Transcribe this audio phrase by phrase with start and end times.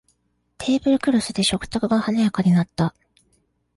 [0.57, 2.95] テーブルクロスで食卓が華やかになった